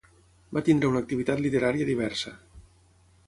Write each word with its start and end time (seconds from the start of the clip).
Va 0.57 0.63
tenir 0.69 0.87
una 0.91 1.03
activitat 1.05 1.43
literària 1.45 1.89
diversa. 1.91 2.33